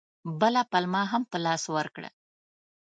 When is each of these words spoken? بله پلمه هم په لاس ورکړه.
بله 0.39 0.61
پلمه 0.71 1.01
هم 1.11 1.23
په 1.31 1.37
لاس 1.45 1.63
ورکړه. 1.75 2.09